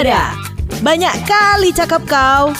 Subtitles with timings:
[0.00, 0.32] Barbada.
[0.80, 2.56] Banyak kali cakap kau.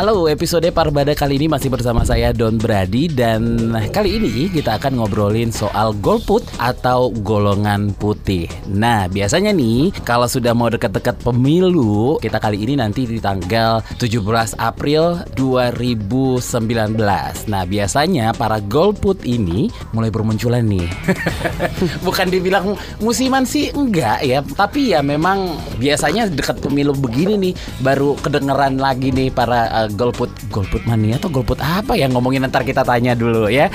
[0.00, 4.96] Halo, episode Parbada kali ini masih bersama saya Don Brady dan kali ini kita akan
[4.96, 8.48] ngobrolin soal golput atau golongan putih.
[8.64, 14.56] Nah, biasanya nih kalau sudah mau dekat-dekat pemilu, kita kali ini nanti di tanggal 17
[14.56, 16.96] April 2019.
[17.52, 20.88] Nah, biasanya para golput ini mulai bermunculan nih.
[22.08, 22.72] Bukan dibilang
[23.04, 29.12] musiman sih enggak ya, tapi ya memang biasanya dekat pemilu begini nih baru kedengeran lagi
[29.12, 33.50] nih para uh, golput golput mania atau golput apa ya ngomongin ntar kita tanya dulu
[33.50, 33.66] ya.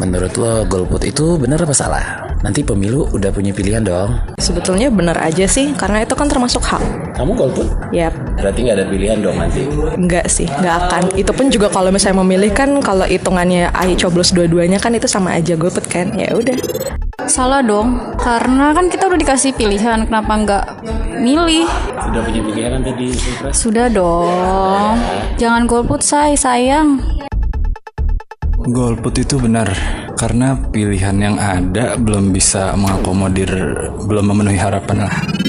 [0.00, 2.29] Menurut lo golput itu benar apa salah?
[2.40, 4.16] Nanti pemilu udah punya pilihan dong.
[4.40, 6.80] Sebetulnya benar aja sih, karena itu kan termasuk hak.
[7.12, 7.68] Kamu golput?
[7.92, 9.68] Yap, Berarti nggak ada pilihan dong nanti.
[9.92, 11.02] enggak sih, nggak akan.
[11.20, 15.36] Itu pun juga kalau misalnya memilih kan, kalau hitungannya ayo coblos dua-duanya kan itu sama
[15.36, 16.16] aja golput kan.
[16.16, 16.56] Ya udah.
[17.28, 20.64] Salah dong, karena kan kita udah dikasih pilihan, kenapa nggak
[21.20, 21.68] milih?
[21.92, 23.52] Udah punya pilihan nanti di pilpres?
[23.52, 24.96] Sudah dong,
[25.36, 27.19] jangan golput say, sayang.
[28.70, 29.66] Golput itu benar
[30.14, 33.50] karena pilihan yang ada belum bisa mengakomodir,
[34.06, 35.39] belum memenuhi harapan lah.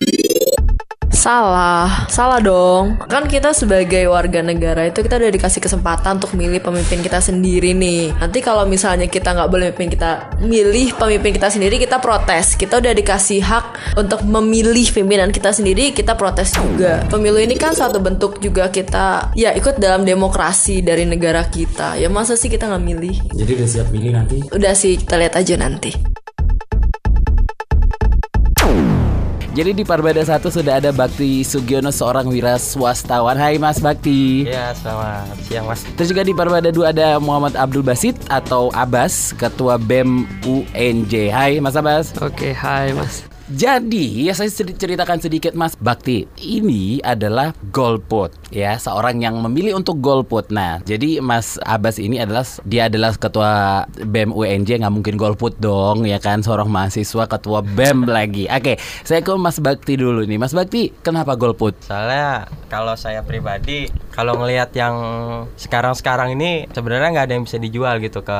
[1.21, 2.97] Salah, salah dong.
[3.05, 7.77] Kan kita sebagai warga negara itu kita udah dikasih kesempatan untuk milih pemimpin kita sendiri
[7.77, 8.09] nih.
[8.17, 12.57] Nanti kalau misalnya kita nggak boleh pemimpin kita milih pemimpin kita sendiri, kita protes.
[12.57, 13.65] Kita udah dikasih hak
[14.01, 17.05] untuk memilih pimpinan kita sendiri, kita protes juga.
[17.05, 22.01] Pemilu ini kan suatu bentuk juga kita ya ikut dalam demokrasi dari negara kita.
[22.01, 23.15] Ya masa sih kita nggak milih?
[23.37, 24.41] Jadi udah siap pilih nanti?
[24.49, 26.10] Udah sih kita lihat aja nanti.
[29.51, 33.35] Jadi di Parbada 1 sudah ada Bakti Sugiono seorang wira swastawan.
[33.35, 34.47] Hai Mas Bakti.
[34.47, 35.83] Ya, selamat siang Mas.
[35.99, 41.35] Terus juga di Parbada 2 ada Muhammad Abdul Basit atau Abbas, Ketua BEM UNJ.
[41.35, 42.15] Hai Mas Abbas.
[42.23, 43.30] Oke, hai Mas.
[43.51, 46.23] Jadi ya saya ceritakan sedikit Mas Bakti.
[46.39, 50.47] Ini adalah golput ya, seorang yang memilih untuk golput.
[50.55, 56.07] Nah, jadi Mas Abbas ini adalah dia adalah ketua BEM UNJ nggak mungkin golput dong
[56.07, 58.47] ya kan seorang mahasiswa ketua BEM lagi.
[58.47, 60.39] Oke, saya ke Mas Bakti dulu nih.
[60.39, 61.75] Mas Bakti, kenapa golput?
[61.83, 64.95] Soalnya kalau saya pribadi kalau ngelihat yang
[65.59, 68.39] sekarang-sekarang ini sebenarnya nggak ada yang bisa dijual gitu ke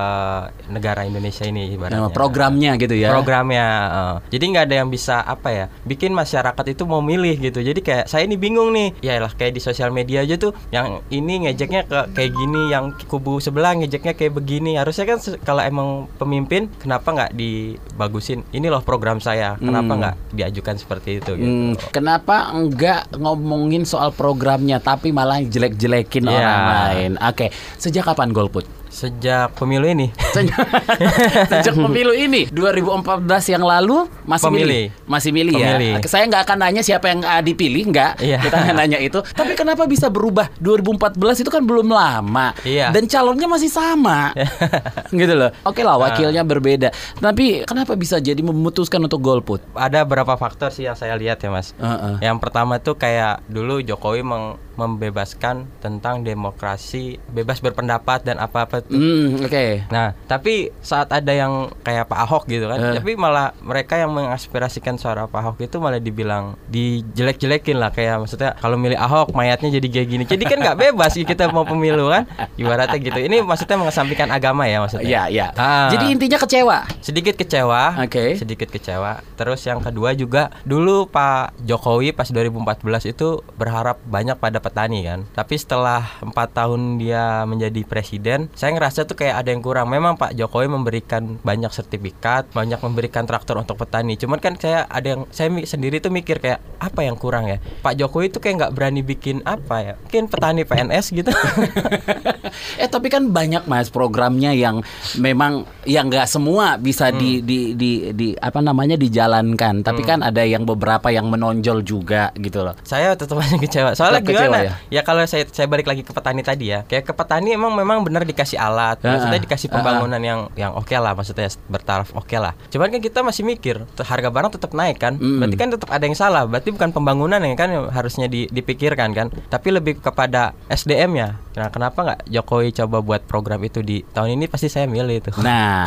[0.71, 2.07] negara Indonesia ini ibaratnya.
[2.07, 3.11] Nah, programnya gitu ya.
[3.11, 3.67] Programnya.
[3.91, 4.15] eh.
[4.31, 7.59] jadi nggak ada yang bisa apa ya bikin masyarakat itu mau milih gitu.
[7.59, 8.93] Jadi kayak saya ini bingung nih.
[9.01, 12.93] Ya lah kayak di sosial media aja tuh yang ini ngejeknya ke kayak gini, yang
[13.05, 14.75] kubu sebelah ngejeknya kayak begini.
[14.75, 18.43] Harusnya kan kalau emang pemimpin kenapa nggak dibagusin?
[18.49, 19.55] Ini loh program saya.
[19.57, 19.99] Kenapa Hmm.
[19.99, 21.47] nggak diajukan seperti itu gitu.
[21.47, 26.33] Hmm, kenapa enggak ngomongin soal programnya tapi malah jelek-jelekin Iya.
[26.33, 27.11] orang lain?
[27.21, 27.47] Oke,
[27.77, 28.65] sejak kapan golput?
[28.91, 30.11] Sejak pemilu ini.
[30.35, 30.59] Sejak,
[31.51, 32.51] sejak pemilu ini.
[32.51, 34.67] 2014 yang lalu masih Pemilih.
[34.67, 35.69] milih masih milih ya?
[35.79, 35.93] Pemilih.
[35.97, 38.19] Oke, saya nggak akan nanya siapa yang ah, dipilih nggak.
[38.19, 38.43] Iya.
[38.43, 39.23] kita nggak nanya itu.
[39.39, 40.51] Tapi kenapa bisa berubah?
[40.59, 42.51] 2014 itu kan belum lama.
[42.61, 42.91] Iya.
[42.91, 44.35] dan calonnya masih sama.
[45.09, 45.55] Gitu loh.
[45.63, 46.91] Oke lah wakilnya berbeda.
[47.17, 49.63] Tapi kenapa bisa jadi memutuskan untuk golput?
[49.71, 51.71] Ada beberapa faktor sih yang saya lihat ya mas.
[51.79, 52.19] Heeh.
[52.19, 58.91] Yang pertama tuh kayak dulu Jokowi meng- membebaskan tentang demokrasi, bebas berpendapat dan apa-apa tuh.
[58.91, 62.93] hmm oke Nah, tapi saat ada yang kayak Pak Ahok gitu kan, Eh.
[62.97, 68.53] tapi malah mereka yang mengaspirasikan suara Pak Ahok itu malah dibilang dijelek-jelekin lah kayak maksudnya
[68.55, 70.23] kalau milih Ahok mayatnya jadi kayak gini.
[70.25, 72.25] Jadi kan nggak bebas kita mau pemilu kan,
[72.55, 73.19] ibaratnya gitu.
[73.19, 75.03] Ini maksudnya mengesampingkan agama ya maksudnya.
[75.03, 75.89] ya ya Ah.
[75.89, 77.99] jadi intinya kecewa sedikit kecewa.
[77.99, 78.35] Oke.
[78.35, 79.21] Sedikit kecewa.
[79.35, 85.27] Terus yang kedua juga dulu Pak Jokowi pas 2014 itu berharap banyak pada petani kan.
[85.31, 89.87] Tapi setelah empat tahun dia menjadi presiden, saya ngerasa tuh kayak ada yang kurang.
[89.87, 94.15] Memang Pak Jokowi memberikan banyak sertifikat, banyak memberikan traktor untuk petani.
[94.15, 97.57] Cuman kan saya ada yang saya sendiri tuh mikir kayak apa yang kurang ya?
[97.81, 99.93] Pak Jokowi tuh kayak nggak berani bikin apa ya?
[99.97, 101.31] Mungkin petani PNS gitu.
[102.81, 104.83] eh tapi kan banyak mas programnya yang
[105.17, 107.17] memang yang nggak semua bisa Hmm.
[107.17, 109.83] di, di di di apa namanya dijalankan.
[109.83, 110.09] Tapi Hmm.
[110.09, 112.77] kan ada yang beberapa yang menonjol juga gitu loh.
[112.83, 113.89] saya tetap aja kecewa.
[113.93, 114.63] Soalnya Tetap kecewa gimana?
[114.63, 114.73] ya?
[114.89, 115.01] Ya?
[115.01, 116.85] kalau saya saya balik lagi ke petani tadi ya.
[116.85, 119.43] Kayak ke petani emang memang benar dikasih alat, Ah, maksudnya ah.
[119.43, 122.53] dikasih Ah, pembangunan yang yang oke lah, maksudnya bertaraf oke lah.
[122.69, 125.17] Cuman kan kita masih mikir, harga barang tetap naik kan?
[125.17, 125.41] Mm.
[125.41, 126.45] Berarti kan tetap ada yang salah.
[126.45, 131.41] Berarti bukan pembangunan yang kan yang harusnya di- dipikirkan kan, tapi lebih kepada SDM-nya.
[131.51, 135.31] Nah, kenapa nggak Jokowi coba buat program itu di tahun ini pasti saya milih itu.
[135.37, 135.83] Nah,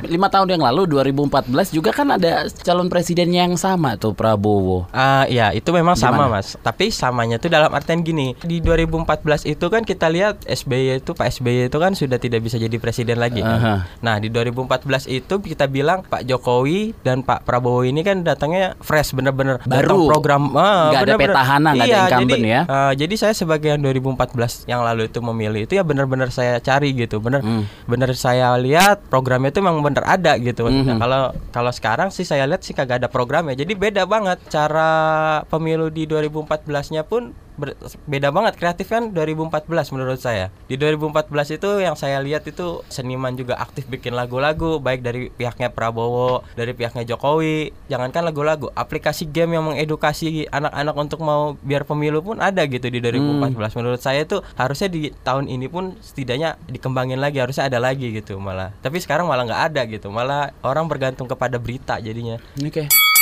[0.05, 4.85] lima tahun yang lalu 2014 juga kan ada calon presiden yang sama tuh Prabowo.
[4.89, 6.39] Ah ya itu memang sama Gimana?
[6.39, 6.55] mas.
[6.57, 8.33] Tapi samanya tuh dalam artian gini.
[8.39, 9.05] Di 2014
[9.45, 13.17] itu kan kita lihat SBY itu Pak SBY itu kan sudah tidak bisa jadi presiden
[13.17, 13.59] lagi kan.
[13.59, 13.75] Aha.
[14.01, 14.65] Nah di 2014
[15.07, 20.07] itu kita bilang Pak Jokowi dan Pak Prabowo ini kan datangnya fresh bener-bener Baru.
[20.07, 20.53] program.
[20.53, 22.61] Ah, Nggak ada petahana, nggak ada Iya, incumbent jadi, ya.
[22.65, 27.19] ah, jadi saya sebagai 2014 yang lalu itu memilih itu ya bener-bener saya cari gitu.
[27.19, 27.67] Bener Hmm.
[27.83, 30.71] bener saya lihat programnya itu memang bener ada gitu.
[30.71, 30.87] Mhm.
[30.87, 31.21] Nah, kalau
[31.51, 33.53] kalau sekarang sih saya lihat sih kagak ada programnya.
[33.59, 34.89] Jadi beda banget cara
[35.51, 40.49] pemilu di 2014-nya pun ber- beda banget kreatif kan 2014 menurut saya.
[40.65, 45.69] Di 2014 itu yang saya lihat itu seniman juga aktif bikin lagu-lagu baik dari pihaknya
[45.69, 47.71] Prabowo, dari pihaknya Jokowi.
[47.89, 52.99] Jangankan lagu-lagu, aplikasi game yang mengedukasi anak-anak untuk mau biar pemilu pun ada gitu di
[52.99, 53.77] 2014.
[53.79, 58.37] Menurut saya itu harusnya di tahun ini pun setidaknya dikembangin lagi, harusnya ada lagi gitu
[58.41, 58.73] malah.
[58.81, 60.09] Tapi sekarang malah nggak ada gitu.
[60.09, 62.41] Malah orang bergantung kepada berita jadinya.
[62.59, 63.12] Oke.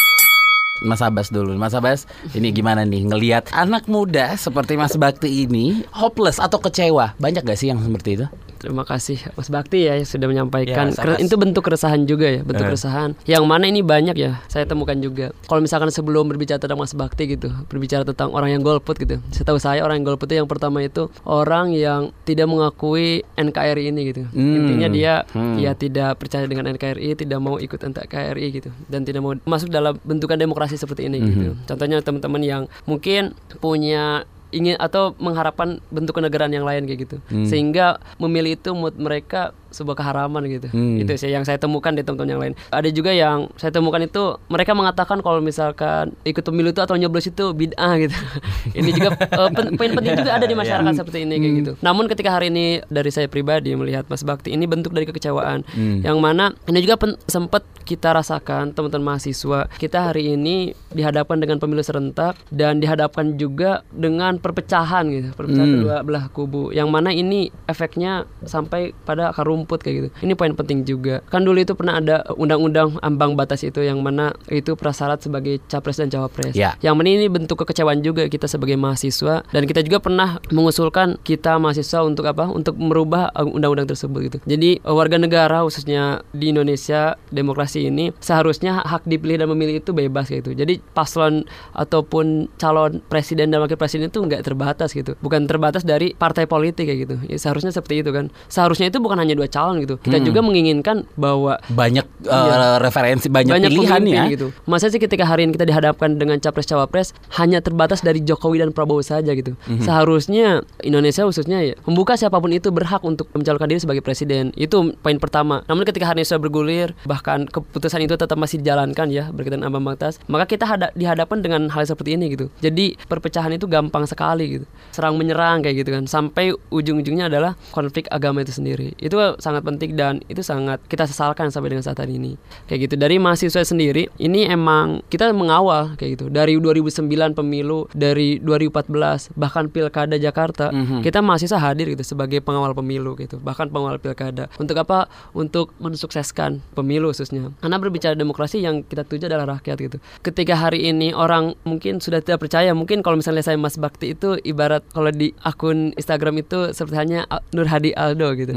[0.82, 5.86] Mas Abbas dulu, Mas Abbas, ini gimana nih ngelihat anak muda seperti Mas Bakti ini
[5.94, 7.14] hopeless atau kecewa?
[7.22, 8.28] Banyak gak sih yang seperti itu?
[8.62, 10.94] Terima kasih Mas Bakti ya yang sudah menyampaikan.
[10.94, 11.18] Ya, sama.
[11.18, 12.70] Itu bentuk keresahan juga ya, bentuk Eh.
[12.70, 13.18] keresahan.
[13.26, 15.34] Yang mana ini banyak ya, saya temukan juga.
[15.50, 19.18] Kalau misalkan sebelum berbicara tentang Mas Bakti gitu, berbicara tentang orang yang golput gitu.
[19.34, 24.02] Setahu saya orang yang golput itu yang pertama itu orang yang tidak mengakui NKRI ini
[24.14, 24.24] gitu.
[24.30, 24.56] Hmm.
[24.62, 25.58] Intinya dia Hmm.
[25.58, 29.98] ya tidak percaya dengan NKRI, tidak mau ikut NKRI gitu dan tidak mau masuk dalam
[30.04, 31.58] bentukan demokrasi seperti ini gitu.
[31.66, 37.18] Contohnya teman-teman yang mungkin punya ingin atau mengharapkan bentuk kenegaraan yang lain kayak gitu.
[37.48, 40.68] Sehingga memilih itu menurut mereka sebuah keharaman gitu.
[40.68, 41.00] Hmm.
[41.00, 42.54] itu sih yang saya temukan di teman-teman yang lain.
[42.70, 47.26] Ada juga yang saya temukan itu mereka mengatakan kalau misalkan ikut pemilu itu atau nyoblos
[47.26, 48.16] itu bid'ah gitu.
[48.78, 51.72] Ini juga eh, pen- poin penting juga ada di masyarakat seperti ini kayak gitu.
[51.80, 55.64] Namun ketika hari ini dari saya pribadi melihat Mas Bakti ini bentuk dari kekecewaan.
[56.02, 61.82] Yang mana ini juga sempat kita rasakan teman-teman mahasiswa kita hari ini dihadapkan dengan pemilu
[61.82, 65.30] serentak dan dihadapkan juga dengan perpecahan gitu.
[65.34, 65.76] Perpecahan Hmm.
[65.78, 66.70] kedua belah kubu.
[66.70, 68.12] Yang mana ini efeknya
[68.44, 70.10] sampai pada akar rumput kayak gitu.
[70.24, 71.22] Ini poin penting juga.
[71.30, 76.00] Kan dulu itu pernah ada undang-undang ambang batas itu yang mana itu prasyarat sebagai capres
[76.00, 76.54] dan cawapres.
[76.56, 76.74] Ya.
[76.82, 79.46] yang mana ini bentuk kekecewaan juga kita sebagai mahasiswa.
[79.52, 82.48] Dan kita juga pernah mengusulkan kita mahasiswa untuk apa?
[82.50, 84.38] Untuk merubah uh, undang-undang tersebut gitu.
[84.48, 89.92] Jadi uh, warga negara khususnya di Indonesia demokrasi ini seharusnya hak dipilih dan memilih itu
[89.92, 90.56] bebas gitu.
[90.56, 91.44] Jadi paslon
[91.76, 95.20] ataupun calon presiden dan wakil presiden itu nggak terbatas gitu.
[95.20, 97.16] Bukan terbatas dari partai politik kayak gitu.
[97.28, 98.32] Ya, seharusnya seperti itu kan.
[98.48, 100.26] Seharusnya itu bukan hanya dua calon gitu kita Hmm.
[100.26, 102.80] juga menginginkan bahwa Banyak eh, Iya.
[102.80, 104.24] referensi, banyak, pilihan pemimpin ya.
[104.30, 104.48] gitu.
[104.64, 108.72] Masa sih ketika hari ini kita dihadapkan dengan capres cawapres hanya terbatas dari Jokowi dan
[108.72, 109.54] Prabowo saja gitu.
[109.66, 109.84] Mhm.
[109.84, 110.48] Seharusnya
[110.80, 114.50] Indonesia khususnya ya membuka siapa pun itu berhak untuk mencalonkan diri sebagai presiden.
[114.56, 115.62] Itu poin pertama.
[115.66, 119.84] Namun ketika hari ini sudah bergulir bahkan keputusan itu tetap masih dijalankan ya berkaitan ambang
[119.84, 122.48] batas, maka kita hada- dihadapkan dengan hal seperti ini gitu.
[122.60, 124.66] Jadi perpecahan itu gampang sekali gitu.
[124.92, 126.04] Serang menyerang kayak gitu kan.
[126.06, 128.94] Sampai ujung-ujungnya adalah konflik agama itu sendiri.
[128.96, 132.38] Itu sangat penting dan itu sangat kita sesalkan sampai dengan saat ini.
[132.70, 132.96] Kayak gitu.
[133.02, 136.26] Dari mahasiswa sendiri, ini emang kita mengawal kayak gitu.
[136.30, 140.70] Dari 2009 pemilu, dari 2014 bahkan pilkada Jakarta,
[141.02, 143.42] kita mahasiswa hadir gitu sebagai pengawal pemilu gitu.
[143.42, 144.48] Bahkan pengawal pilkada.
[144.62, 145.10] Untuk apa?
[145.34, 147.50] Untuk mensukseskan pemilu khususnya.
[147.60, 149.98] Karena berbicara demokrasi yang kita tuju adalah rakyat gitu.
[150.22, 154.38] Ketika hari ini orang mungkin sudah tidak percaya, mungkin kalau misalnya saya Mas Bakti itu
[154.46, 158.54] ibarat kalau di akun Instagram itu seperti hanya Nur Hadi Aldo gitu.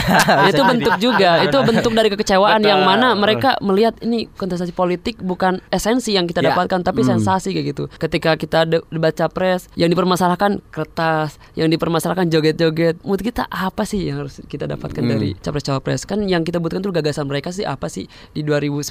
[0.50, 5.62] itu bentuk juga, itu bentuk dari kekecewaan yang mana mereka melihat ini kontestasi politik bukan
[5.68, 6.52] esensi yang kita Ya.
[6.52, 7.84] dapatkan tapi sensasi kayak gitu.
[7.94, 12.98] Ketika kita de- debat capres yang dipermasalahkan kertas, yang dipermasalahkan joget-joget.
[13.02, 16.02] Menurut kita apa sih yang harus kita dapatkan dari capres cawapres?
[16.02, 18.90] Kan yang kita butuhkan tuh gagasan mereka sih apa sih di 2019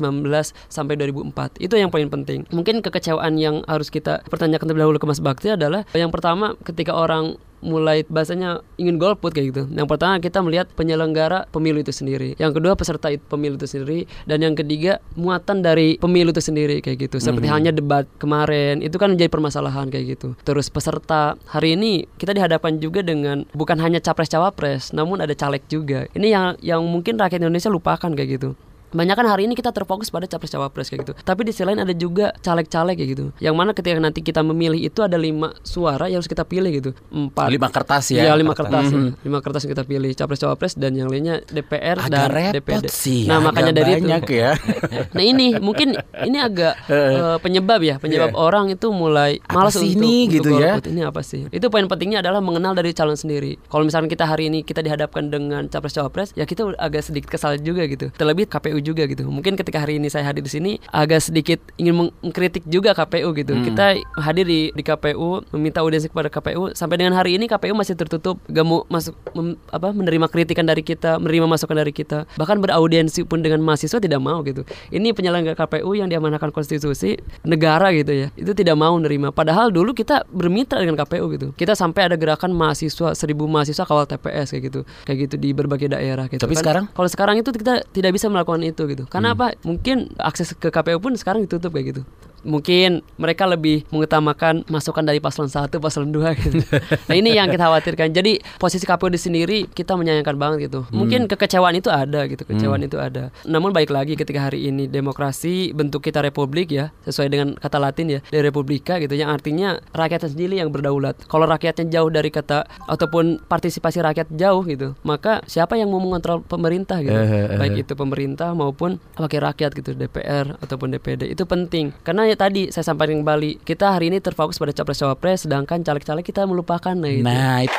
[0.68, 1.60] sampai 2004.
[1.60, 2.48] Itu yang paling penting.
[2.50, 6.96] Mungkin kekecewaan yang harus kita pertanyakan terlebih dahulu ke Mas Bakti adalah yang pertama ketika
[6.96, 9.64] orang mulai bahasanya ingin golput kayak gitu.
[9.72, 12.34] Yang pertama kita melihat penyelenggara pemilu itu sendiri.
[12.42, 17.10] Yang kedua peserta pemilu itu sendiri dan yang ketiga muatan dari pemilu itu sendiri kayak
[17.10, 17.22] gitu.
[17.22, 20.34] Seperti halnya debat kemarin itu kan menjadi permasalahan kayak gitu.
[20.42, 25.64] Terus peserta hari ini kita dihadapkan juga dengan bukan hanya capres cawapres namun ada caleg
[25.70, 26.10] juga.
[26.18, 28.52] Ini yang yang mungkin rakyat Indonesia lupakan kayak gitu.
[28.92, 31.80] Banyak kan hari ini kita terfokus pada capres cawapres kayak gitu tapi di sisi lain
[31.80, 36.08] ada juga caleg-caleg kayak gitu yang mana ketika nanti kita memilih itu ada lima suara
[36.12, 38.32] yang harus kita pilih gitu empat Lima kertas ya?
[38.32, 38.98] Iya, lima kertas ya.
[38.98, 39.10] Mhm.
[39.28, 42.86] lima kertas yang kita pilih capres cawapres dan yang lainnya DPR Agak dan repot DPD
[42.92, 43.24] sih.
[43.28, 44.52] nah makanya dari itu ya.
[45.16, 50.28] Nah ini mungkin ini agak eh, penyebab ya penyebab orang itu mulai malas untuk, ini
[50.28, 50.80] untuk gitu ya?
[50.80, 50.86] golput.
[50.92, 51.42] Ini apa sih?
[51.52, 53.58] Itu poin pentingnya adalah mengenal dari calon sendiri.
[53.70, 57.56] Kalau misalnya kita hari ini kita dihadapkan dengan capres cawapres, ya kita agak sedikit kesal
[57.62, 58.10] juga gitu.
[58.16, 59.26] Terlebih KPU juga gitu.
[59.30, 63.54] Mungkin ketika hari ini saya hadir di sini agak sedikit ingin mengkritik juga KPU gitu.
[63.56, 63.64] Hmm.
[63.66, 67.96] Kita hadir di di KPU meminta audiensi kepada KPU sampai dengan hari ini KPU masih
[67.96, 72.26] tertutup gak mau masuk mem- apa menerima kritikan dari kita, menerima masukan dari kita.
[72.36, 74.66] Bahkan beraudiensi pun dengan mahasiswa tidak mau gitu.
[74.90, 78.28] Ini penyelenggara KPU yang diamanahkan konstitusi negara gitu ya.
[78.36, 79.30] Itu tidak mau nerima.
[79.30, 81.48] Padahal dulu kita bermitra dengan KPU gitu.
[81.56, 84.80] Kita sampai ada gerakan mahasiswa seribu mahasiswa kawal TPS kayak gitu.
[85.06, 86.42] Kayak gitu di berbagai daerah gitu.
[86.42, 86.86] Tapi sekarang?
[86.92, 89.04] kalau sekarang itu kita tidak bisa melakukan itu gitu.
[89.06, 89.54] Karena apa?
[89.68, 92.02] Mungkin akses ke KPU pun sekarang ditutup kayak gitu.
[92.42, 96.58] Mungkin mereka lebih mengutamakan masukan dari paslon 1, paslon 2 gitu.
[97.08, 98.10] nah, ini yang kita khawatirkan.
[98.14, 100.86] Jadi posisi KPU di sendiri kita menyayangkan banget gitu.
[100.90, 103.30] Mungkin kekecewaan itu ada gitu, kekecewaan itu ada.
[103.46, 108.08] Namun baik lagi ketika hari ini demokrasi bentuk kita republik ya, sesuai dengan kata Latin
[108.18, 111.18] ya, de republika gitu yang artinya rakyatnya sendiri yang berdaulat.
[111.30, 116.42] Kalau rakyatnya jauh dari kata ataupun partisipasi rakyat jauh gitu, maka siapa yang mau mengontrol
[116.42, 117.14] pemerintah gitu?
[117.14, 117.60] Eh, eh, eh.
[117.60, 121.32] Baik itu pemerintah maupun wakil rakyat gitu, DPR ataupun DPD.
[121.32, 121.92] Itu penting.
[122.02, 126.24] Karena ya tadi saya sampaikan kembali, kita hari ini terfokus pada capres cawapres sedangkan caleg-caleg
[126.24, 127.28] kita melupakan nah itu.
[127.28, 127.78] Nah, itu.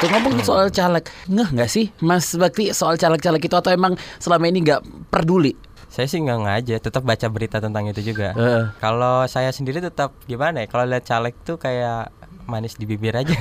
[0.00, 4.48] Tuh ngomong soal caleg, ngeh nggak sih Mas Bakti soal caleg-caleg itu atau emang selama
[4.48, 5.52] ini nggak peduli?
[5.90, 8.30] Saya sih nggak ngaja, tetap baca berita tentang itu juga.
[8.38, 8.70] Heeh.
[8.78, 10.66] Kalau saya sendiri tetap gimana ya?
[10.70, 12.14] Kalau lihat caleg tuh kayak
[12.50, 13.30] manis di bibir aja.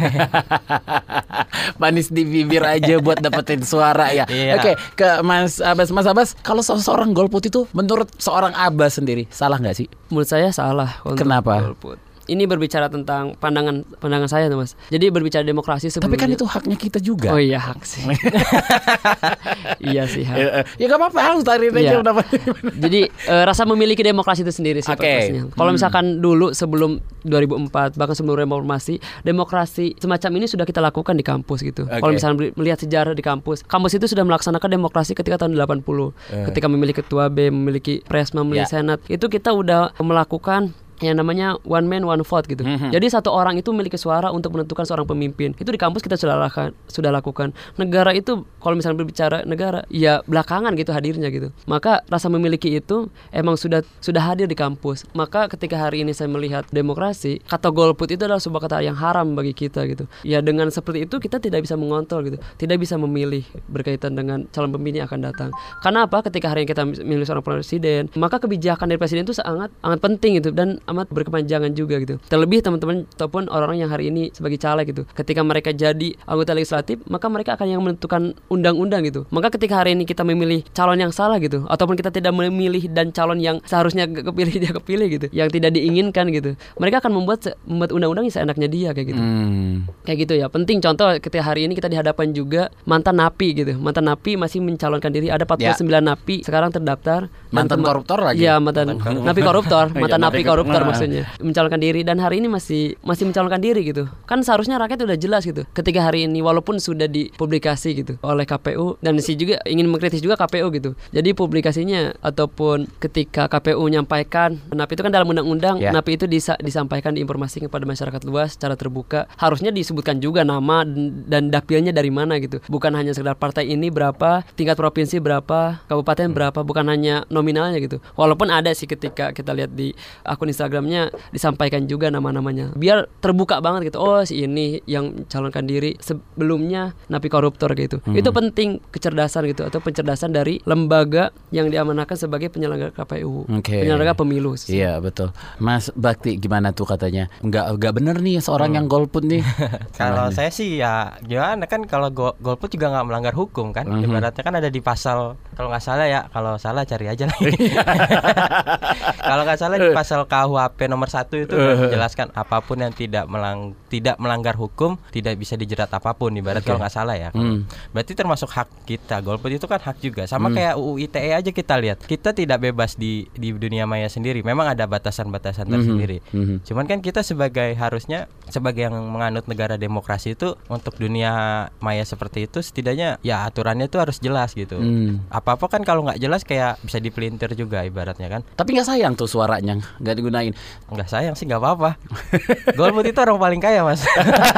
[1.76, 4.28] Manis di bibir aja buat dapetin suara ya.
[4.28, 4.56] Iya.
[4.56, 5.90] Oke, ke Mas Abbas.
[5.90, 9.88] Mas Abbas, kalau se- seorang golput itu menurut seorang Abbas sendiri salah nggak sih?
[10.10, 11.64] Menurut saya salah untuk Kenapa?
[11.64, 11.98] golput.
[12.30, 14.78] Ini berbicara tentang pandangan pandangan saya tuh Mas.
[14.88, 17.34] Jadi berbicara demokrasi Tapi kan itu haknya kita juga.
[17.34, 18.06] Oh iya hak sih.
[19.90, 20.38] iya sih hak.
[20.38, 22.00] Eh, eh, ya apa-apa harus tarik aja Iya.
[22.00, 22.22] kenapa?
[22.84, 25.02] Jadi eh, rasa memiliki demokrasi itu sendiri sih Oke.
[25.02, 25.44] purpose-nya.
[25.50, 31.24] Kalau misalkan dulu sebelum 2004 bahkan sebelum reformasi, demokrasi semacam ini sudah kita lakukan di
[31.24, 31.86] kampus gitu.
[31.86, 32.18] Kalau Oke.
[32.18, 36.14] misalnya beli- melihat sejarah di kampus, kampus itu sudah melaksanakan demokrasi ketika tahun 80.
[36.52, 38.44] Ketika memiliki ketua B, memiliki presma, Ya.
[38.46, 42.64] memiliki senat, itu kita udah melakukan yang namanya one man one vote gitu.
[42.64, 42.92] Mhm.
[42.92, 45.56] Jadi satu orang itu memiliki suara untuk menentukan seorang pemimpin.
[45.56, 47.56] Itu di kampus kita sudah lakukan, sudah lakukan.
[47.80, 51.50] Negara itu kalau misalnya berbicara negara, ya belakangan gitu hadirnya gitu.
[51.66, 55.08] Maka rasa memiliki itu emang sudah sudah hadir di kampus.
[55.16, 59.34] Maka ketika hari ini saya melihat demokrasi, kata golput itu adalah sebuah kata yang haram
[59.34, 60.06] bagi kita gitu.
[60.28, 62.38] Ya dengan seperti itu kita tidak bisa mengontrol gitu.
[62.60, 65.50] Tidak bisa memilih berkaitan dengan calon pemimpin yang akan datang.
[65.80, 66.20] Karena apa?
[66.28, 70.42] Ketika hari ini kita memilih seorang presiden, maka kebijakan dari presiden itu sangat sangat penting
[70.44, 72.18] gitu dan amat berkepanjangan juga gitu.
[72.24, 75.04] Terlebih teman-teman ataupun orang-orang yang hari ini sebagai caleg gitu.
[75.10, 79.24] Ketika mereka jadi anggota legislatif, maka mereka akan yang menentukan undang-undang gitu.
[79.30, 83.10] Maka ketika hari ini kita memilih calon yang salah gitu, ataupun kita tidak memilih dan
[83.10, 87.40] calon yang seharusnya ke- kepilih dia kepilih gitu, yang tidak diinginkan gitu, mereka akan membuat
[87.64, 89.86] membuat undang-undang yang seenaknya dia kayak gitu Hmm.
[90.02, 94.06] kayak gitu ya penting contoh ketika hari ini kita dihadapkan juga mantan napi gitu mantan
[94.06, 98.40] napi masih mencalonkan diri ada 49 napi sekarang terdaftar Mantan koruptor lagi?
[98.40, 101.24] iya mantan, napi koruptor Iya, mantan napi koruptor maksudnya.
[101.40, 104.08] Mencalonkan diri dan hari ini masih masih mencalonkan diri gitu.
[104.24, 108.96] Kan seharusnya rakyat udah jelas gitu ketika hari ini walaupun sudah dipublikasi gitu oleh KPU
[109.00, 110.94] dan si juga ingin mengkritis juga KPU gitu.
[111.10, 115.92] Jadi publikasinya ataupun ketika KPU menyampaikan napi itu kan dalam undang-undang Ya.
[115.92, 119.26] napi itu disa- disampaikan diinformasikan kepada masyarakat luas secara terbuka.
[119.36, 122.60] Harusnya disebutkan juga nama dan, dapilnya dari mana gitu.
[122.68, 127.98] Bukan hanya sekedar partai ini berapa tingkat provinsi berapa kabupaten berapa bukan hanya nominalnya gitu.
[128.14, 129.94] Walaupun ada sih ketika kita lihat di
[130.24, 135.98] akun Instagramnya disampaikan juga nama-namanya biar terbuka banget gitu oh si ini yang calonkan diri
[135.98, 142.54] sebelumnya napi koruptor gitu itu penting kecerdasan gitu atau pencerdasan dari lembaga yang diamanahkan sebagai
[142.54, 143.82] penyelenggara KPU Oke.
[143.82, 145.32] penyelenggara pemilu Iya betul.
[145.62, 147.32] Mas Bakti gimana tuh katanya?
[147.40, 149.40] Nggak nggak bener nih seorang yang golput nih.
[150.00, 153.88] Kalau saya sih ya gimana kan kalau go- golput juga nggak melanggar hukum kan.
[153.88, 154.10] Mhm.
[154.10, 157.38] Ibaratnya kan ada di pasal kalau nggak salah ya, kalau salah cari aja lah.
[157.40, 157.84] Iya.
[159.30, 160.26] kalau nggak salah di pasal
[160.60, 165.36] KUHP nomor satu itu kan menjelaskan apa pun yang tidak melang tidak melanggar hukum tidak
[165.36, 166.32] bisa dijerat apa pun.
[166.32, 167.30] Ibarat kalau nggak salah ya.
[167.32, 167.64] Hmm.
[167.92, 169.20] Berarti termasuk hak kita.
[169.20, 170.24] Golput itu kan hak juga.
[170.26, 170.56] Sama Hmm.
[170.56, 171.98] kayak UU ITE aja kita lihat.
[172.02, 174.42] Kita tidak bebas di di dunia maya sendiri.
[174.42, 175.74] Memang ada batasan-batasan Mhm.
[175.74, 176.18] tersendiri.
[176.32, 176.56] Mhm.
[176.64, 181.32] Cuman kan kita sebagai harusnya sebagai yang menganut negara demokrasi itu untuk dunia
[181.78, 184.76] maya seperti itu setidaknya ya aturannya itu harus jelas gitu.
[184.76, 185.24] Hmm.
[185.30, 188.88] Apa apa apa kan kalau nggak jelas kayak bisa dipelintir juga ibaratnya kan Tapi nggak
[188.88, 190.54] sayang tuh suaranya nggak digunain.
[190.90, 191.90] nggak sayang sih nggak apa-apa
[192.80, 194.02] golput itu orang paling kaya mas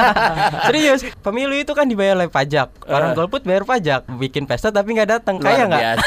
[0.70, 5.10] serius pemilu itu kan dibayar oleh pajak orang golput bayar pajak bikin pesta tapi nggak
[5.18, 5.82] datang kaya nggak.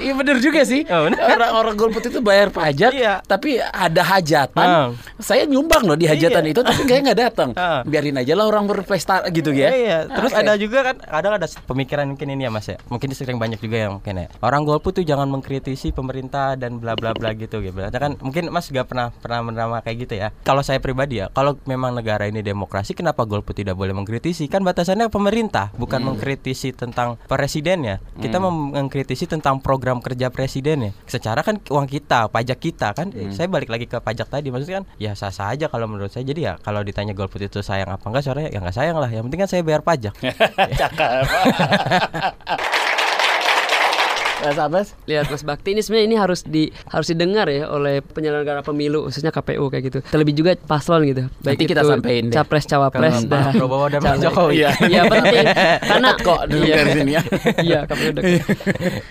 [0.00, 0.86] Iya bener juga sih.
[0.86, 1.10] Oh.
[1.10, 3.22] Orang-orang golput itu bayar pajak, Iya.
[3.26, 4.66] tapi ada hajatan.
[4.66, 4.90] Hmm.
[5.18, 6.52] Saya nyumbang loh di hajatan Iya.
[6.54, 7.50] itu, tapi kayak nggak datang.
[7.58, 7.82] Ah.
[7.82, 9.70] Biarin aja lah orang berpesta gitu ya.
[9.70, 9.98] Iya, iya.
[10.10, 10.40] Terus Oke.
[10.42, 12.76] ada juga kan kadang ada pemikiran mungkin ini ya Mas ya.
[12.86, 14.26] Mungkin sering banyak juga yang mungkin ya.
[14.42, 17.74] Orang golput tuh jangan mengkritisi pemerintah dan bla bla bla gitu gitu.
[17.74, 20.28] Berarti kan mungkin Mas gak pernah pernah menerima kayak gitu ya.
[20.44, 24.46] Kalau saya pribadi ya, kalau memang negara ini demokrasi kenapa golput tidak boleh mengkritisi?
[24.46, 27.98] Kan batasannya pemerintah, bukan mengkritisi tentang presidennya.
[28.20, 30.92] Kita mem- mengkritisi tentang program kerja presidennya.
[31.08, 33.10] Secara kan uang kita, pajak kita kan.
[33.32, 36.26] Saya balik lagi ke pajak tadi maksudnya kan ya sah-sah aja kalau menurut saya.
[36.26, 39.08] Jadi ya kalau ditanya golput itu sayang apa enggak suaranya ya nggak sayang lah.
[39.08, 40.14] Yang penting kan saya bayar pajak.
[44.40, 44.86] Mas Abbas?
[45.04, 49.28] Lihat Mas Bakti ini sebenarnya ini harus di harus didengar ya oleh penyelenggara pemilu khususnya
[49.28, 49.98] KPU kayak gitu.
[50.08, 51.22] Terlebih juga paslon gitu.
[51.44, 52.34] Nanti kita sampein deh.
[52.34, 54.16] capres cawapres Pak Prabowo dan Pak.
[54.24, 54.64] Jokowi.
[54.64, 54.70] Iya.
[54.90, 55.46] Iya penting
[55.86, 56.74] karena kok dulu iya.
[56.82, 57.22] dari sini ya.
[57.68, 58.42] Iya KPU dekat.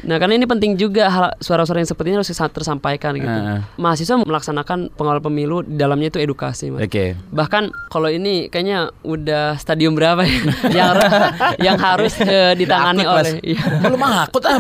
[0.04, 3.30] Nah karena ini penting juga hal suara-suara yang seperti ini harus tersampaikan gitu.
[3.30, 3.60] Heeh.
[3.80, 6.74] Mahasiswa melaksanakan pengawal pemilu di dalamnya itu edukasi.
[6.74, 6.90] Mas.
[6.90, 7.16] Oke.
[7.32, 10.40] Bahkan kalau ini kayaknya udah stadium berapa ya
[10.78, 11.12] yang harus
[11.60, 13.62] yang harus eh, ditangani Akut, oleh iya.
[13.80, 14.60] Belum akut ah.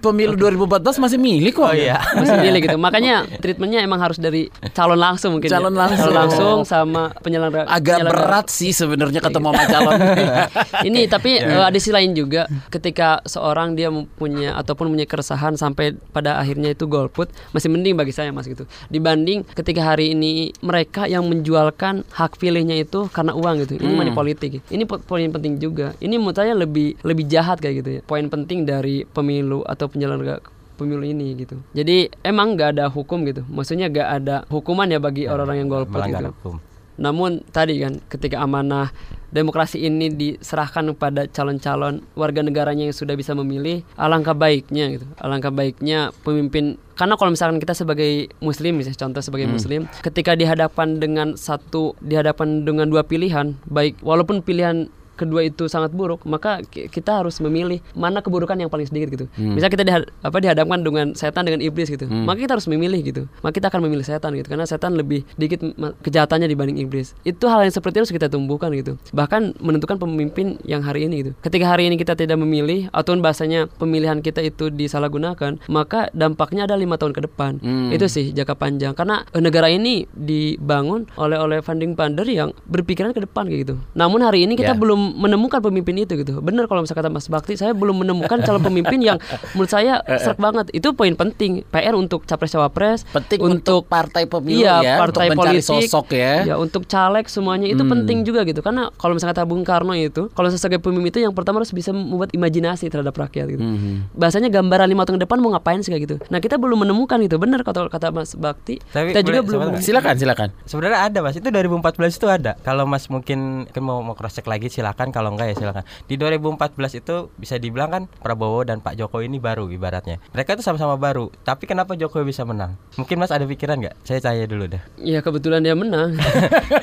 [0.00, 1.70] Pemilu 2014 masih milik kok.
[1.70, 1.98] Oh iya.
[2.14, 2.76] masih milih gitu.
[2.76, 5.48] Makanya treatmentnya emang harus dari calon langsung mungkin.
[5.48, 5.58] ya.
[5.58, 5.98] Calon langsung.
[6.02, 7.66] Calon langsung sama penyelenggara.
[7.70, 8.26] Agak penyelenggara.
[8.26, 9.94] berat sih sebenarnya ketemu sama calon.
[10.88, 13.88] Ini tapi eh, ada sisi lain juga ketika seorang dia
[14.18, 18.66] punya ataupun punya keresahan sampai pada akhirnya itu golput masih mending bagi saya Mas gitu.
[18.90, 23.78] Dibanding ketika hari ini mereka yang menjualkan hak pilihnya itu karena uang gitu.
[23.78, 24.60] Ini money politik.
[24.68, 25.92] Ini po- poin penting juga.
[25.98, 28.00] Ini menurut saya lebih lebih jahat kayak gitu ya.
[28.04, 30.40] Poin penting dari pemilu atau penyelenggara
[30.76, 31.56] pemilu ini gitu.
[31.72, 33.44] Jadi emang nggak ada hukum gitu.
[33.48, 36.32] Maksudnya nggak ada hukuman ya bagi orang-orang yang golput gitu.
[36.32, 36.56] hukum.
[36.96, 38.88] Namun tadi kan ketika amanah
[39.28, 45.04] demokrasi ini diserahkan kepada calon-calon warga negaranya yang sudah bisa memilih, alangkah baiknya gitu.
[45.20, 50.96] Alangkah baiknya pemimpin karena kalau misalkan kita sebagai muslim misalnya contoh sebagai muslim ketika dihadapkan
[50.96, 56.86] dengan satu dihadapkan dengan dua pilihan, baik walaupun pilihan kedua itu sangat buruk, maka ki-
[56.86, 59.24] kita harus memilih mana keburukan yang paling sedikit gitu.
[59.36, 63.22] Misal kita dihad- apa dihadapkan dengan setan dengan iblis gitu, maka kita harus memilih gitu.
[63.40, 65.64] Maka kita akan memilih setan gitu karena setan lebih dikit
[65.96, 67.16] kejahatannya dibanding iblis.
[67.22, 69.00] Itu hal yang seperti itu harus kita tumbuhkan gitu.
[69.10, 71.32] Bahkan menentukan pemimpin yang hari ini gitu.
[71.40, 76.74] Ketika hari ini kita tidak memilih ataupun bahasanya pemilihan kita itu disalahgunakan, maka dampaknya ada
[76.74, 77.52] lima tahun ke depan.
[77.88, 83.12] Itu sih jangka panjang karena eh, negara ini dibangun oleh oleh funding funder yang berpikiran
[83.12, 83.74] ke depan kayak gitu.
[83.92, 84.74] Namun hari ini kita Ya.
[84.74, 86.40] belum menemukan pemimpin itu gitu.
[86.40, 89.18] Benar kalau misalnya kata Mas Bakti, saya belum menemukan calon pemimpin yang
[89.52, 90.72] menurut saya serak banget.
[90.72, 91.62] Itu poin penting.
[91.66, 96.06] PR untuk capres cawapres, Penting untuk partai pemilu iya, ya, partai untuk mencari politik, sosok
[96.12, 96.32] ya.
[96.42, 97.92] Ya untuk caleg semuanya itu Hmm.
[97.92, 98.58] penting juga gitu.
[98.60, 101.92] Karena kalau misalnya kata Bung Karno itu, kalau sebagai pemimpin itu yang pertama harus bisa
[101.92, 103.62] membuat imajinasi terhadap rakyat gitu.
[103.62, 104.08] Hmm.
[104.10, 106.16] Bahasanya gambaran lima tahun ke depan mau ngapain sih kayak gitu.
[106.26, 107.36] Nah kita belum menemukan itu.
[107.36, 108.80] Benar kata kata Mas Bakti.
[108.90, 109.84] Tapi kita juga boleh, belum.
[109.84, 110.48] Silakan, silakan.
[110.64, 112.56] Sebenarnya ada mas, itu 2014 itu ada.
[112.60, 115.84] Kalau mas mungkin kan mau mau cross check lagi silakan, kalau enggak ya silakan.
[116.04, 120.16] Di 2014 itu bisa dibilang kan Prabowo dan Pak Jokowi ini baru ibaratnya.
[120.32, 122.80] Mereka itu sama-sama baru, tapi kenapa Jokowi bisa menang?
[122.96, 123.94] Mungkin mas ada pikiran nggak?
[124.02, 124.80] Saya tanya dulu deh.
[124.98, 126.16] Ya kebetulan dia menang.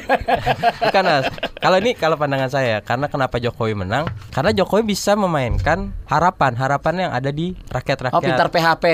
[0.84, 1.26] Bukan mas.
[1.58, 4.06] Kalau ini kalau pandangan saya, karena kenapa Jokowi menang?
[4.30, 8.14] Karena Jokowi bisa memainkan harapan, harapan yang ada di rakyat-rakyat.
[8.14, 8.86] Oh, pintar PHP.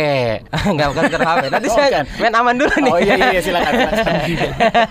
[0.70, 1.44] Enggak bukan pintar HP.
[1.50, 2.06] Nanti Oh, saya bukan.
[2.22, 2.92] main aman dulu nih.
[2.94, 3.74] Oh iya iya iya, silakan.
[3.74, 4.16] silakan.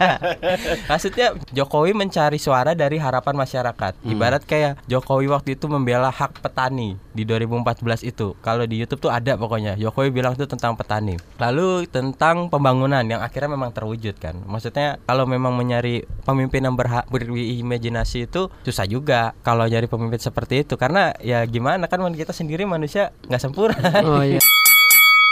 [0.91, 3.93] Maksudnya Jokowi mencari suara dari harapan masyarakat.
[4.19, 8.35] Ibarat kayak Jokowi waktu itu membela hak petani di 2014 itu.
[8.43, 9.79] Kalau di YouTube tuh ada pokoknya.
[9.79, 11.15] Jokowi bilang itu tentang petani.
[11.39, 14.35] Lalu tentang pembangunan yang akhirnya memang terwujud kan.
[14.43, 20.67] Maksudnya kalau memang menyari pemimpin yang berhak berimajinasi itu susah juga kalau nyari pemimpin seperti
[20.67, 23.91] itu karena ya gimana kan kita sendiri manusia nggak sempurna.
[24.03, 24.43] Oh iya.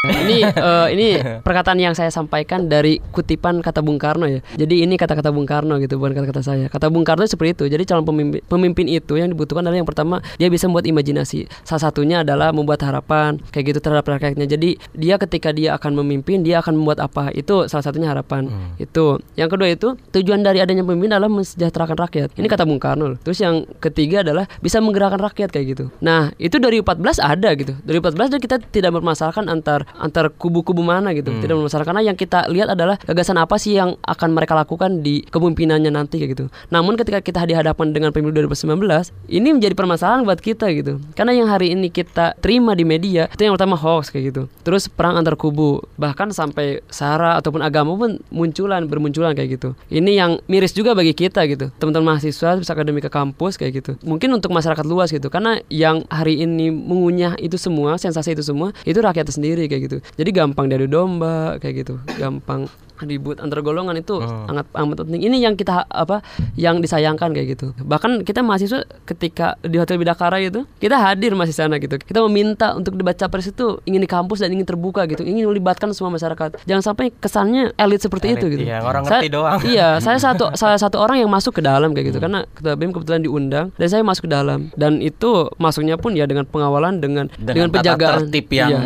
[0.07, 0.39] ini
[0.69, 1.07] eh, ini
[1.43, 4.41] perkataan yang saya sampaikan dari kutipan kata Bung Karno ya.
[4.55, 6.67] Jadi ini kata-kata Bung Karno gitu, bukan kata-kata saya.
[6.71, 7.65] Kata Bung Karno seperti itu.
[7.73, 11.51] Jadi calon pemimpin, pemimpin itu yang dibutuhkan adalah yang pertama dia bisa membuat imajinasi.
[11.67, 14.47] Salah satunya adalah membuat harapan kayak gitu terhadap rakyatnya.
[14.47, 17.33] Jadi dia ketika dia akan memimpin dia akan membuat apa?
[17.35, 18.49] Itu salah satunya harapan.
[18.79, 19.21] Itu.
[19.35, 22.29] Yang kedua itu tujuan dari adanya pemimpin adalah mensejahterakan rakyat.
[22.37, 23.15] Ini kata Bung Karno.
[23.15, 23.19] loh.
[23.23, 25.85] Terus yang ketiga adalah bisa menggerakkan rakyat kayak gitu.
[26.03, 27.75] Nah, itu dari 14 ada gitu.
[27.83, 31.33] Dari 14 dan kita tidak mempermasalahkan antar antar kubu-kubu mana gitu.
[31.33, 35.25] Tidak bermasalah karena yang kita lihat adalah gagasan apa sih yang akan mereka lakukan di
[35.27, 36.47] kepemimpinannya nanti kayak gitu.
[36.73, 40.99] Namun ketika kita dihadapkan dengan pemilu 2019, ini menjadi permasalahan buat kita gitu.
[41.15, 44.43] Karena yang hari ini kita terima di media itu yang pertama hoax kayak gitu.
[44.67, 49.69] Terus perang antar kubu, bahkan sampai sara ataupun agama pun munculan bermunculan kayak gitu.
[49.89, 51.71] Ini yang miris juga bagi kita gitu.
[51.79, 53.93] Teman-teman mahasiswa bisa akademik ke kampus kayak gitu.
[54.03, 55.31] Mungkin untuk masyarakat luas gitu.
[55.31, 59.86] Karena yang hari ini mengunyah itu semua, sensasi itu semua, itu rakyat sendiri kayak gitu.
[59.89, 61.95] Jadi gampang diadu domba kayak gitu.
[62.17, 62.67] Gampang
[62.99, 65.21] ribut antar golongan itu sangat amat penting.
[65.23, 66.25] Ini yang kita apa
[66.57, 67.77] yang disayangkan kayak gitu.
[67.77, 72.01] Bahkan kita mahasiswa ketika di Hotel Bidakara itu kita hadir masih sana gitu.
[72.01, 75.93] Kita meminta untuk debat capres itu ingin di kampus dan ingin terbuka gitu, ingin melibatkan
[75.93, 76.57] semua masyarakat.
[76.65, 78.65] Jangan sampai kesannya elit seperti Elit, itu gitu.
[78.65, 79.61] iya, orang Saya- ngerti doang.
[79.61, 82.11] Iya, saya satu salah satu orang yang masuk ke dalam kayak Hmm.
[82.11, 86.15] gitu karena ketua BEM kebetulan diundang dan saya masuk ke dalam dan itu masuknya pun
[86.15, 88.81] ya dengan pengawalan dengan dengan, tata penjagaan tertib yang Iya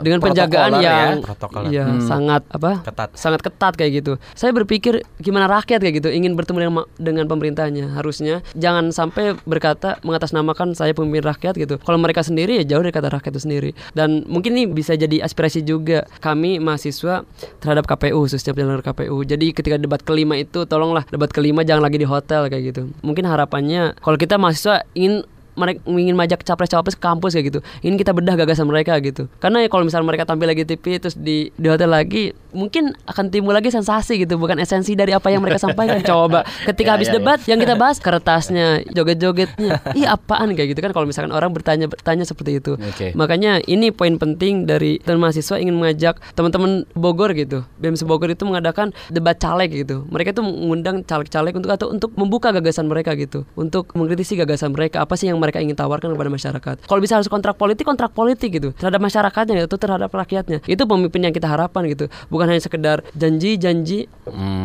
[0.00, 0.82] dengan penjagaan ya.
[0.82, 1.68] yang Protokoler.
[1.68, 2.00] iya Hmm.
[2.00, 3.08] sangat apa Ketat.
[3.14, 7.92] sangat ketat kayak gitu saya berpikir gimana rakyat kayak gitu ingin bertemu dengan, dengan pemerintahnya
[7.92, 12.90] harusnya jangan sampai berkata mengatasnamakan saya pemimpin rakyat gitu kalau mereka sendiri ya jauh dari
[12.90, 17.24] kata rakyat itu sendiri dan mungkin ini bisa jadi aspirasi juga kami mahasiswa
[17.58, 21.96] terhadap KPU khususnya penyelenggara KPU jadi ketika debat kelima itu tolonglah debat kelima jangan lagi
[21.96, 25.22] di hotel kayak gitu mungkin harapannya kalau kita mahasiswa ingin
[25.58, 27.60] mereka ingin majak capres cawapres ke kampus kayak gitu.
[27.82, 29.26] Ingin kita bedah gagasan mereka gitu.
[29.42, 33.28] Karena ya kalau misalnya mereka tampil lagi TV terus di di hotel lagi mungkin akan
[33.28, 36.00] timbul lagi sensasi gitu bukan esensi dari apa yang mereka sampaikan.
[36.08, 37.16] Coba ketika Ya, habis ya, ya.
[37.20, 39.84] debat yang kita bahas kertasnya joget-jogetnya.
[39.92, 42.80] Ih apaan kayak gitu kan kalau misalkan orang bertanya bertanya seperti itu.
[42.80, 43.12] Oke.
[43.12, 47.68] makanya ini poin penting dari teman mahasiswa ingin mengajak teman-teman Bogor gitu.
[47.76, 50.08] BEM Bogor itu mengadakan debat caleg gitu.
[50.08, 53.44] Mereka itu mengundang caleg-caleg untuk atau untuk membuka gagasan mereka gitu.
[53.52, 56.76] Untuk mengkritisi gagasan mereka apa sih yang mereka ingin tawarkan kepada masyarakat.
[56.88, 58.72] Kalau bisa harus kontrak politik kontrak politik gitu.
[58.72, 60.64] Terhadap masyarakatnya itu terhadap rakyatnya.
[60.64, 62.08] Itu pemimpin yang kita harapkan gitu
[62.38, 64.06] bukan hanya sekedar janji-janji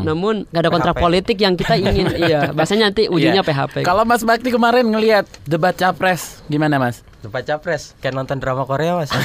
[0.03, 1.01] namun gak ada kontrak PHP.
[1.01, 3.49] politik yang kita ingin iya bahasanya nanti ujungnya Iya.
[3.49, 7.01] PHP Kalau Mas Bakti kemarin ngelihat debat capres gimana Mas?
[7.23, 9.09] Debat capres Kayak nonton drama Korea mas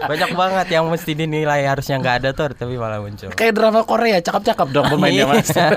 [0.00, 4.18] Banyak banget yang mesti dinilai harusnya nggak ada tuh Tapi malah muncul Kayak drama Korea,
[4.18, 5.52] cakep-cakep dong pemainnya Mas.
[5.52, 5.68] Iya.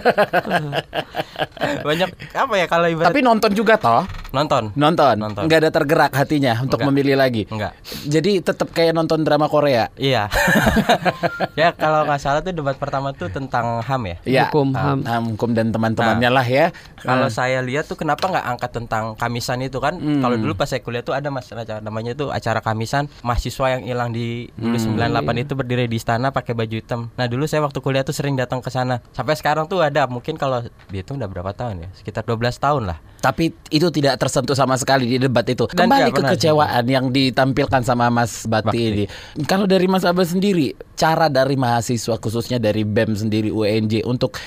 [1.87, 4.07] Banyak apa ya kalau ibarat Tapi nonton juga toh?
[4.31, 5.15] Nonton Nonton.
[5.17, 5.43] Nonton.
[5.45, 6.89] Nggak ada tergerak hatinya untuk Nggak.
[6.89, 7.43] memilih lagi.
[7.45, 7.75] Enggak
[8.07, 9.91] Jadi tetap kayak nonton drama Korea.
[9.93, 10.31] Iya
[11.59, 14.43] Ya kalau nggak salah tuh debat pertama tuh tentang HAM ya Iya.
[14.47, 14.99] Hukum, HAM.
[15.03, 16.71] Ham, hukum dan teman-temannya lah ya.
[16.97, 19.03] Kalau Eh, saya lihat tuh kenapa nggak angkat tentang
[19.51, 19.93] kamisan itu kan?
[19.93, 20.23] Hmm.
[20.23, 23.83] Kalau dulu pas saya kuliah tuh ada mas acara namanya tuh acara kamisan mahasiswa yang
[23.83, 24.95] hilang di dulu Hmm.
[24.95, 27.11] 98 itu berdiri di istana pakai baju hitam.
[27.11, 29.03] Nah dulu saya waktu kuliah tuh sering datang ke sana.
[29.11, 31.89] Sampai sekarang tuh ada mungkin kalau dihitung udah berapa tahun ya?
[31.93, 32.99] Sekitar 12 tahun lah.
[33.21, 35.69] tapi itu tidak tersentuh sama sekali di debat itu.
[35.69, 38.81] Dan Kembali ke kecewaan yang ditampilkan sama Mas Bakti, Bakti.
[38.81, 39.05] ini.
[39.45, 44.41] Kalau dari Mas Abah sendiri, cara dari mahasiswa khususnya dari BEM sendiri UNJ untuk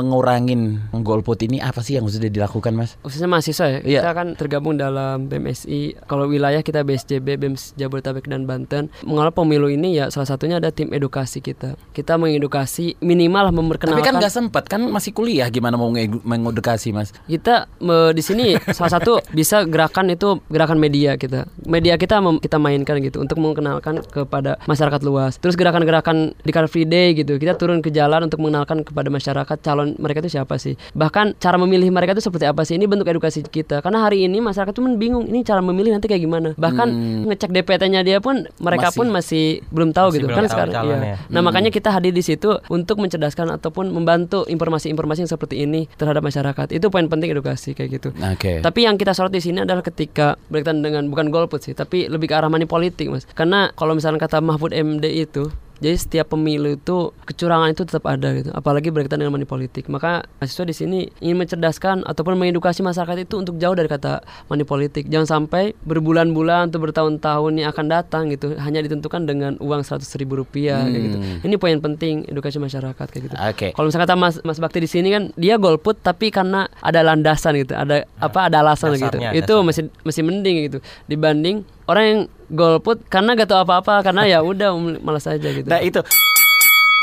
[0.00, 2.94] mengurangin golput ini apa sih yang sudah dilakukan Mas?
[3.00, 4.00] khususnya mahasiswa ya Iya.
[4.02, 9.70] kita kan tergabung dalam BMSI kalau wilayah kita BSJB BEM Jabodetabek dan Banten mengelola pemilu
[9.70, 11.78] ini ya salah satunya ada tim edukasi kita.
[11.94, 16.18] Kita mengedukasi minimal lah Tapi memperkenalkan kan nggak sempat kan masih kuliah gimana mau nge-
[16.26, 17.14] mengedukasi Mas?
[17.30, 21.46] kita me- di sini salah satu bisa gerakan itu gerakan media kita.
[21.62, 25.38] Media kita mem- kita mainkan gitu untuk mengenalkan kepada masyarakat luas.
[25.38, 29.56] Terus gerakan-gerakan di Car Free Day gitu kita turun ke jalan untuk mengenalkan kepada masyarakat
[29.62, 30.74] calon mereka itu siapa sih.
[30.98, 33.78] Bahkan cara memilih mereka itu seperti apa sih ini bentuk edukasi kita.
[33.78, 36.88] Karena hari ini masyarakat tuh bingung ini cara memilih nanti kayak gimana bahkan
[37.28, 38.98] ngecek DPT-nya dia pun mereka Masih.
[38.98, 41.16] pun masih belum tahu Masih gitu belum kan tahu sekarang iya.
[41.28, 46.24] nah makanya kita hadir di situ untuk mencerdaskan ataupun membantu informasi-informasi yang seperti ini terhadap
[46.24, 48.60] masyarakat itu poin penting edukasi kayak gitu Oke.
[48.64, 52.30] tapi yang kita sorot di sini adalah ketika berkaitan dengan bukan golput sih, tapi lebih
[52.30, 53.24] ke arah money politik, Mas.
[53.26, 55.48] Karena kalau misalnya kata Mahfud MD itu
[55.80, 59.88] jadi setiap pemilu itu kecurangan itu tetap ada gitu, apalagi berkaitan dengan money politik.
[59.88, 64.20] Maka mahasiswa di sini ingin mencerdaskan ataupun mengedukasi masyarakat itu untuk jauh dari kata
[64.52, 65.08] money politik.
[65.08, 70.36] Jangan sampai berbulan-bulan atau bertahun-tahun yang akan datang gitu hanya ditentukan dengan uang seratus ribu
[70.44, 71.16] rupiah kayak gitu.
[71.48, 73.34] Ini poin penting edukasi masyarakat kayak gitu.
[73.40, 73.68] Oke.
[73.72, 77.56] Kalau misalnya kata Mas Mas Bakti di sini kan dia golput tapi karena ada landasan
[77.56, 79.08] gitu, ada apa ada alasan gitu.
[79.08, 79.64] dasarnya, Itu dasarnya.
[79.64, 84.74] masih masih mending gitu dibanding orang yang golput karena gak tahu apa-apa karena ya udah
[85.00, 85.66] malas aja gitu.
[85.70, 86.02] Nah itu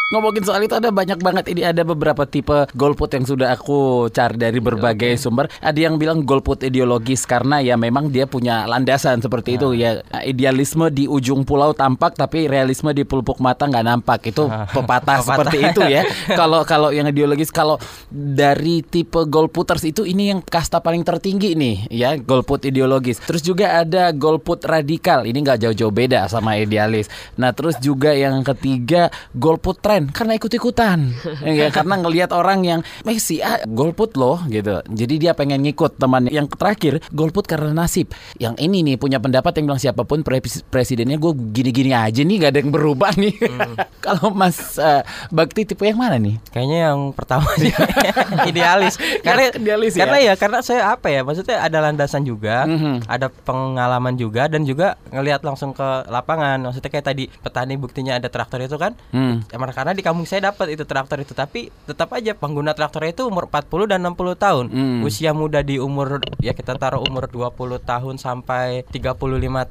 [0.07, 4.39] Ngomongin soal itu ada banyak banget ini ada beberapa tipe golput yang sudah aku cari
[4.39, 5.51] dari berbagai sumber.
[5.59, 10.87] Ada yang bilang golput ideologis karena ya memang dia punya landasan seperti itu ya idealisme
[10.95, 15.83] di ujung pulau tampak tapi realisme di pelupuk mata nggak nampak itu pepatah seperti itu
[15.83, 16.07] ya.
[16.39, 17.75] Kalau kalau yang ideologis kalau
[18.07, 23.19] dari tipe golputers itu ini yang kasta paling tertinggi nih ya golput ideologis.
[23.19, 27.11] Terus juga ada golput radikal ini nggak jauh-jauh beda sama idealis.
[27.35, 30.99] Nah terus juga yang ketiga golput tren karena ikut-ikutan
[31.57, 34.77] ya, karena ngelihat orang yang eh si A golput loh gitu.
[34.85, 36.29] Jadi dia pengen ngikut temannya.
[36.29, 38.13] Yang terakhir golput karena nasib.
[38.35, 42.35] Yang ini nih punya pendapat yang bilang siapa pun pres- presidennya gue gini-gini aja nih
[42.37, 43.33] nggak ada yang berubah nih.
[44.05, 46.37] Kalau Mas eh, Bakti tipe yang mana nih?
[46.47, 47.73] Kayaknya yang pertama sih
[48.49, 48.95] idealis.
[49.19, 50.05] Karena Idealis ya?
[50.05, 51.25] Karena ya karena saya apa ya?
[51.25, 53.09] Maksudnya ada landasan juga, Mhm.
[53.09, 56.61] ada pengalaman juga dan juga ngelihat langsung ke lapangan.
[56.61, 58.93] Maksudnya kayak tadi petani buktinya ada traktor itu kan.
[59.09, 59.41] Hmm.
[59.49, 63.23] Emang karena di kampung saya dapat itu traktor itu tapi tetap aja pengguna traktor itu
[63.23, 64.65] umur 40 dan 60 tahun.
[64.67, 64.99] Hmm.
[65.07, 69.15] Usia muda di umur ya kita taruh umur 20 tahun sampai 35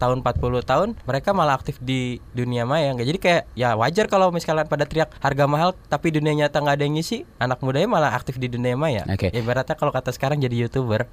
[0.01, 4.33] tahun 40 tahun mereka malah aktif di dunia maya nggak jadi kayak ya wajar kalau
[4.33, 8.17] misalkan pada teriak harga mahal tapi dunia nyata nggak ada yang ngisi anak mudanya malah
[8.17, 9.29] aktif di dunia maya Oke.
[9.37, 11.05] ibaratnya kalau kata sekarang jadi youtuber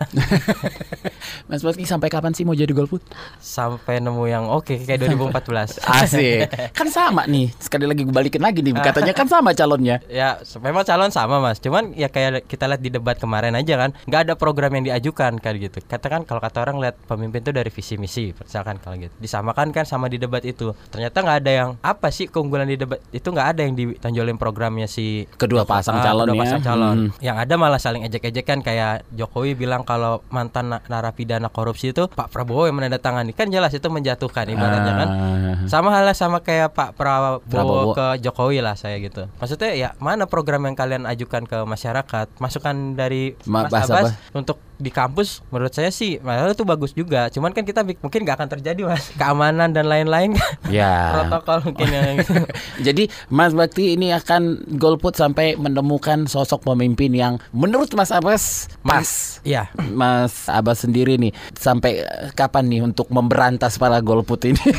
[1.52, 3.04] Mas Bakti sampai kapan sih mau jadi golput?
[3.44, 6.48] sampai nemu yang oke kayak 2014 Asik.
[6.78, 7.52] kan sama nih.
[7.60, 8.74] Sekali lagi gue balikin lagi nih.
[8.93, 9.97] Katanya kan sama calonnya.
[10.06, 10.29] Ya,
[10.60, 11.58] memang calon sama mas.
[11.58, 15.36] Cuman ya kayak kita lihat di debat kemarin aja kan, nggak ada program yang diajukan
[15.36, 15.82] kayak gitu.
[15.82, 19.10] Katakan kalau kata orang lihat pemimpin itu dari visi misi, misalkan kalau gitu.
[19.17, 20.77] Disamakan kan sama di debat itu.
[20.88, 24.86] Ternyata nggak ada yang apa sih keunggulan di debat itu nggak ada yang ditonjolin programnya
[24.86, 26.41] si Kedua pasang Ah, calon kedua ya.
[26.45, 26.95] pasang calon.
[26.95, 27.10] Hmm.
[27.19, 32.29] Yang ada malah saling ejek-ejekan kayak Jokowi bilang kalau mantan na- narapidana korupsi itu Pak
[32.29, 35.08] Prabowo yang menandatangani kan jelas itu menjatuhkan ibaratnya kan.
[35.10, 35.56] Ah.
[35.65, 37.91] Sama halnya sama kayak Pak Prabowo, Prabowo.
[37.93, 39.32] ke Jokowi lah saya gitu.
[39.39, 42.28] Maksudnya ya mana program yang kalian ajukan ke masyarakat?
[42.36, 44.36] Masukan dari Ma- Mas Abbas apa?
[44.36, 47.30] untuk di kampus menurut saya sih malah itu bagus juga.
[47.30, 49.14] Cuman kan kita mungkin nggak akan terjadi Mas.
[49.16, 50.54] Keamanan dan lain-lain kan.
[50.70, 51.14] Ya.
[51.14, 52.18] Protokol mungkin yang
[52.88, 59.40] Jadi Mas Bakti ini akan golput sampai menemukan sosok pemimpin yang menurut Mas Abbas pas.
[59.46, 59.70] Iya.
[59.94, 64.60] Mas Abbas sendiri nih sampai kapan nih untuk memberantas para golput ini?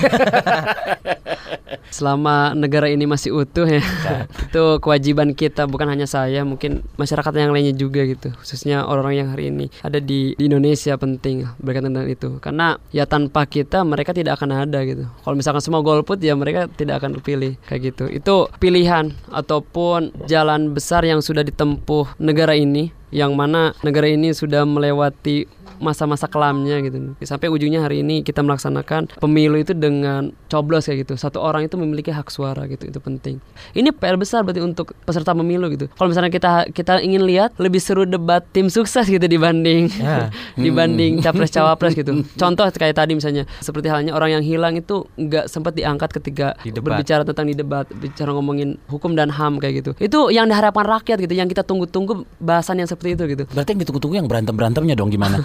[1.94, 3.78] Selama negara ini masih utuh ya,
[4.50, 9.28] itu kewajiban kita bukan hanya saya, mungkin masyarakat yang lainnya juga gitu, khususnya orang-orang yang
[9.30, 14.16] hari ini ada di, di Indonesia penting berkaitan dengan itu, karena ya tanpa kita mereka
[14.16, 15.04] tidak akan ada gitu.
[15.20, 18.04] Kalau misalkan semua golput ya mereka tidak akan terpilih kayak gitu.
[18.08, 24.64] Itu pilihan ataupun jalan besar yang sudah ditempuh negara ini, yang mana negara ini sudah
[24.64, 25.44] melewati
[25.82, 27.18] masa-masa kelamnya gitu.
[27.26, 31.18] Sampai ujungnya hari ini kita melaksanakan pemilu itu dengan coblos kayak gitu.
[31.18, 33.42] Satu orang itu memiliki hak suara gitu itu penting.
[33.74, 35.90] Ini PR besar berarti untuk peserta pemilu gitu.
[35.90, 40.30] Kalau misalnya kita kita ingin lihat lebih seru debat tim sukses gitu dibanding Ya.
[40.64, 42.22] dibanding capres cawapres gitu.
[42.40, 46.70] Contoh kayak tadi misalnya seperti halnya orang yang hilang itu nggak sempat diangkat ketika Di
[46.70, 47.02] debat.
[47.02, 49.90] berbicara tentang di debat bicara ngomongin hukum dan ham kayak gitu.
[49.98, 53.80] Itu yang diharapkan rakyat gitu yang kita tunggu-tunggu bahasan yang seperti itu gitu Berarti yang
[53.86, 55.38] ditunggu-tunggu yang berantem-berantemnya dong gimana?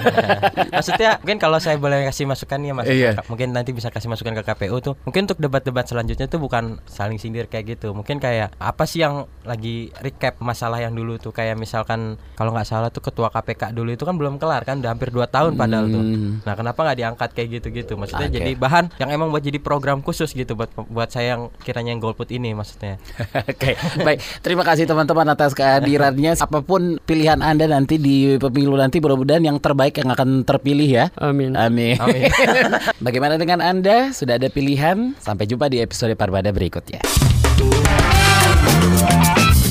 [0.76, 2.86] Maksudnya mungkin kalau saya boleh kasih masukan nih ya Mas.
[2.86, 3.10] Iya.
[3.28, 4.94] Mungkin nanti bisa kasih masukan ke KPU tuh.
[5.06, 7.92] Mungkin untuk debat-debat selanjutnya tuh bukan saling sindir kayak gitu.
[7.92, 12.68] Mungkin kayak apa sih yang lagi recap masalah yang dulu tuh kayak misalkan kalau nggak
[12.68, 15.86] salah tuh ketua KPK dulu itu kan belum kelar kan udah hampir 2 tahun padahal
[15.90, 16.02] tuh.
[16.02, 16.32] Hmm.
[16.42, 17.92] Nah, kenapa nggak diangkat kayak gitu-gitu?
[17.94, 18.36] Maksudnya Oke.
[18.40, 22.02] jadi bahan yang emang buat jadi program khusus gitu buat buat saya yang kiranya yang
[22.02, 22.98] golput ini maksudnya.
[23.52, 24.18] Oke, baik.
[24.42, 26.34] Terima kasih teman-teman atas kehadirannya
[26.76, 31.04] apa pun pilihan Anda nanti di pemilu nanti mudah-mudahan yang terbaik yang akan terpilih ya.
[31.16, 31.56] Amin.
[31.56, 31.96] Amin.
[31.96, 32.28] Amin.
[33.06, 34.12] Bagaimana dengan Anda?
[34.12, 35.16] Sudah ada pilihan?
[35.16, 37.00] Sampai jumpa di episode Parbada berikutnya.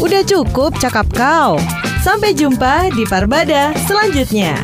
[0.02, 1.62] Udah cukup cakap kau.
[2.02, 4.58] Sampai jumpa di Parbada selanjutnya.